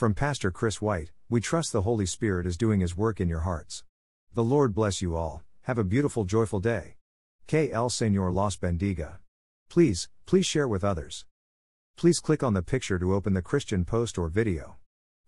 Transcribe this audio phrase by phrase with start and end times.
[0.00, 3.40] From Pastor Chris White, we trust the Holy Spirit is doing His work in your
[3.40, 3.84] hearts.
[4.32, 6.94] The Lord bless you all, have a beautiful, joyful day.
[7.46, 9.18] Que el Señor los bendiga.
[9.68, 11.26] Please, please share with others.
[11.98, 14.76] Please click on the picture to open the Christian post or video.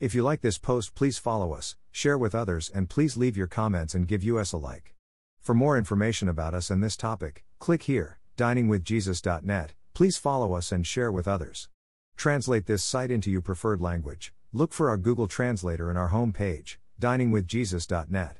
[0.00, 3.48] If you like this post, please follow us, share with others, and please leave your
[3.48, 4.94] comments and give us a like.
[5.38, 9.74] For more information about us and this topic, click here, diningwithjesus.net.
[9.92, 11.68] Please follow us and share with others.
[12.16, 14.32] Translate this site into your preferred language.
[14.54, 18.36] Look for our Google Translator in our home page, diningwithjesus.net.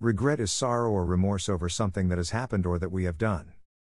[0.00, 3.52] Regret is sorrow or remorse over something that has happened or that we have done.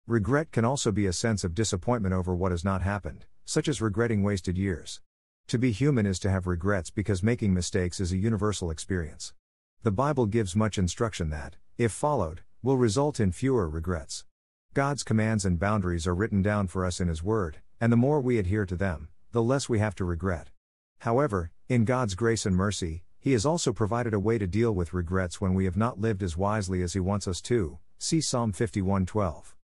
[0.07, 3.83] Regret can also be a sense of disappointment over what has not happened, such as
[3.83, 5.03] regretting wasted years.
[5.49, 9.35] To be human is to have regrets because making mistakes is a universal experience.
[9.83, 14.25] The Bible gives much instruction that, if followed, will result in fewer regrets.
[14.73, 18.23] God's commands and boundaries are written down for us in His Word, and the more
[18.23, 20.49] we adhere to them, the less we have to regret.
[21.01, 24.95] However, in God's grace and mercy, he has also provided a way to deal with
[24.95, 27.81] regrets when we have not lived as wisely as He wants us to.
[27.99, 29.57] See Psalm 51:12.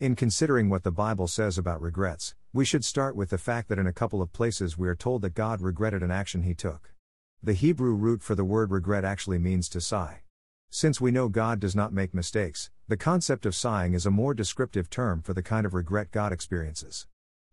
[0.00, 3.78] In considering what the Bible says about regrets, we should start with the fact that
[3.78, 6.92] in a couple of places we are told that God regretted an action he took.
[7.40, 10.22] The Hebrew root for the word regret actually means to sigh.
[10.68, 14.34] Since we know God does not make mistakes, the concept of sighing is a more
[14.34, 17.06] descriptive term for the kind of regret God experiences.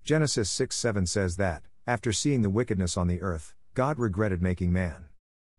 [0.04, 4.73] Genesis 6 7 says that, after seeing the wickedness on the earth, God regretted making
[4.73, 5.05] man.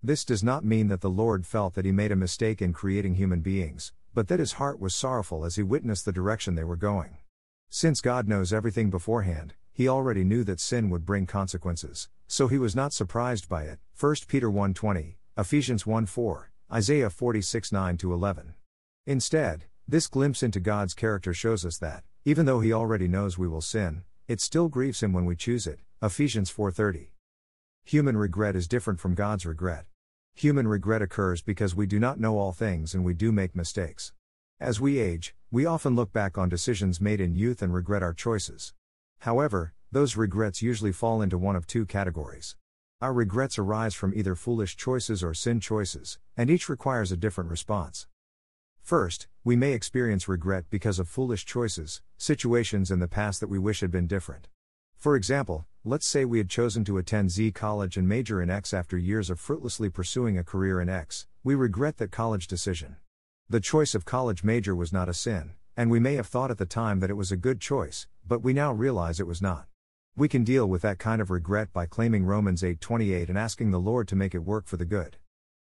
[0.03, 3.15] This does not mean that the Lord felt that he made a mistake in creating
[3.15, 6.75] human beings, but that his heart was sorrowful as he witnessed the direction they were
[6.75, 7.19] going.
[7.71, 12.59] Since God knows everything beforehand, he already knew that sin would bring consequences, so he
[12.59, 13.79] was not surprised by it.
[13.97, 18.55] 1 Peter 1:20, Ephesians 1:4, Isaiah 46 9-11.
[19.07, 23.47] Instead, this glimpse into God's character shows us that, even though he already knows we
[23.47, 25.79] will sin, it still grieves him when we choose it.
[26.03, 27.13] Ephesians 4:30.
[27.85, 29.87] Human regret is different from God's regret.
[30.35, 34.13] Human regret occurs because we do not know all things and we do make mistakes.
[34.61, 38.13] As we age, we often look back on decisions made in youth and regret our
[38.13, 38.75] choices.
[39.21, 42.57] However, those regrets usually fall into one of two categories.
[43.01, 47.49] Our regrets arise from either foolish choices or sin choices, and each requires a different
[47.49, 48.07] response.
[48.83, 53.59] First, we may experience regret because of foolish choices, situations in the past that we
[53.59, 54.49] wish had been different.
[54.99, 58.75] For example, let's say we had chosen to attend Z college and major in X
[58.75, 62.97] after years of fruitlessly pursuing a career in X, we regret that college decision.
[63.49, 66.59] The choice of college major was not a sin, and we may have thought at
[66.59, 69.67] the time that it was a good choice, but we now realize it was not.
[70.17, 73.79] We can deal with that kind of regret by claiming Romans 8:28 and asking the
[73.79, 75.19] Lord to make it work for the good.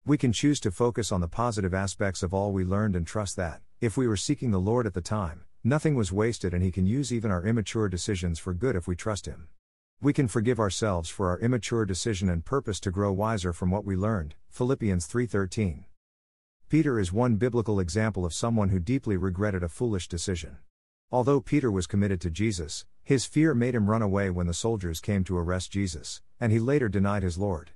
[0.07, 3.35] We can choose to focus on the positive aspects of all we learned and trust
[3.37, 6.73] that, if we were seeking the Lord at the time, Nothing was wasted, and He
[6.73, 9.47] can use even our immature decisions for good if we trust Him.
[10.03, 13.85] We can forgive ourselves for our immature decision and purpose to grow wiser from what
[13.85, 14.35] we learned.
[14.49, 15.85] Philippians 3:13.
[16.69, 20.57] Peter is one biblical example of someone who deeply regretted a foolish decision.
[21.13, 24.99] Although Peter was committed to Jesus, his fear made him run away when the soldiers
[24.99, 27.71] came to arrest Jesus, and he later denied his Lord.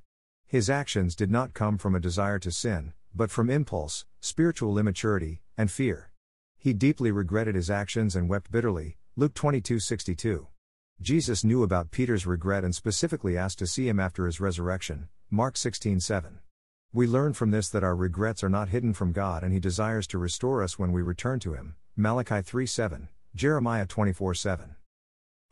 [0.48, 5.42] His actions did not come from a desire to sin, but from impulse, spiritual immaturity,
[5.56, 6.10] and fear.
[6.58, 8.98] He deeply regretted his actions and wept bitterly.
[9.14, 10.48] Luke 22:62.
[11.00, 15.08] Jesus knew about Peter's regret and specifically asked to see him after his resurrection.
[15.30, 16.38] Mark 16:7.
[16.90, 20.06] We learn from this that our regrets are not hidden from God and he desires
[20.08, 21.76] to restore us when we return to him.
[21.96, 24.76] Malachi 3:7, Jeremiah 24:7.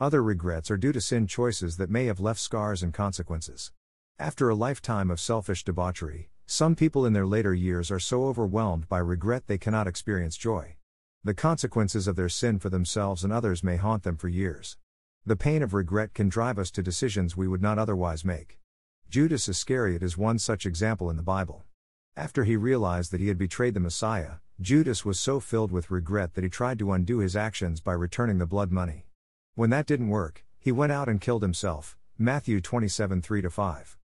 [0.01, 3.71] Other regrets are due to sin choices that may have left scars and consequences.
[4.19, 8.89] After a lifetime of selfish debauchery, some people in their later years are so overwhelmed
[8.89, 10.77] by regret they cannot experience joy.
[11.23, 14.79] The consequences of their sin for themselves and others may haunt them for years.
[15.27, 18.59] The pain of regret can drive us to decisions we would not otherwise make.
[19.09, 21.65] Judas Iscariot is one such example in the Bible.
[22.15, 26.35] After he realized that he had betrayed the Messiah, Judas was so filled with regret
[26.35, 29.07] that he tried to undo his actions by returning the blood money.
[29.55, 31.97] When that didn't work, he went out and killed himself.
[32.19, 33.97] Matthew 27 3 5.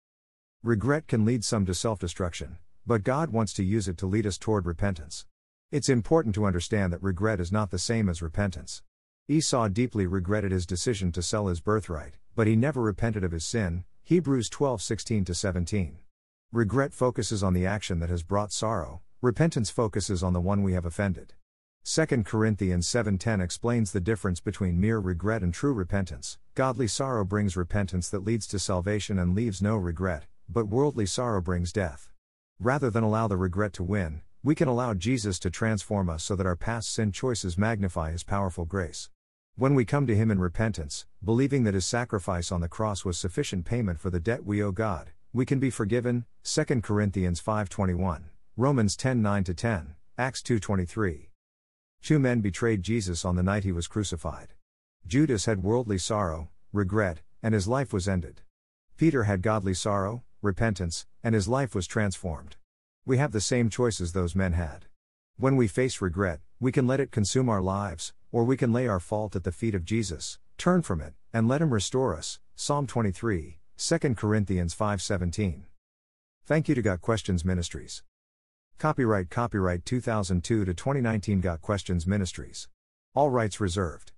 [0.62, 4.24] Regret can lead some to self destruction, but God wants to use it to lead
[4.24, 5.26] us toward repentance.
[5.72, 8.82] It's important to understand that regret is not the same as repentance.
[9.30, 13.44] Esau deeply regretted his decision to sell his birthright, but he never repented of his
[13.44, 13.84] sin.
[14.02, 15.98] Hebrews 12:16 17.
[16.50, 20.72] Regret focuses on the action that has brought sorrow, repentance focuses on the one we
[20.72, 21.34] have offended.
[21.84, 26.38] 2 Corinthians 7:10 explains the difference between mere regret and true repentance.
[26.54, 31.42] Godly sorrow brings repentance that leads to salvation and leaves no regret, but worldly sorrow
[31.42, 32.08] brings death.
[32.58, 36.34] Rather than allow the regret to win, we can allow Jesus to transform us so
[36.34, 39.10] that our past sin choices magnify His powerful grace.
[39.58, 43.18] When we come to Him in repentance, believing that His sacrifice on the cross was
[43.18, 46.26] sufficient payment for the debt we owe God, we can be forgiven.
[46.44, 48.26] 2 Corinthians 5:21,
[48.56, 51.30] Romans 10:9 10, Acts 2:23.
[52.00, 54.54] Two men betrayed Jesus on the night he was crucified.
[55.08, 58.42] Judas had worldly sorrow, regret, and his life was ended.
[58.96, 62.56] Peter had godly sorrow, repentance, and his life was transformed.
[63.04, 64.86] We have the same choices those men had.
[65.36, 68.86] When we face regret, we can let it consume our lives, or we can lay
[68.86, 72.40] our fault at the feet of Jesus, turn from it, and let him restore us.
[72.54, 75.64] Psalm 23, 2 Corinthians 5:17.
[76.44, 78.02] Thank you to Got Questions Ministries.
[78.78, 82.68] Copyright Copyright 2002 to 2019 Got Questions Ministries.
[83.14, 84.12] All rights reserved.